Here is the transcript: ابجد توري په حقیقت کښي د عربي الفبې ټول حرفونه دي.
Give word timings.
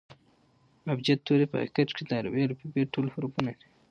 ابجد 0.91 1.19
توري 1.25 1.45
په 1.49 1.55
حقیقت 1.61 1.89
کښي 1.95 2.03
د 2.07 2.11
عربي 2.19 2.41
الفبې 2.47 2.83
ټول 2.93 3.05
حرفونه 3.13 3.51
دي. 3.59 3.67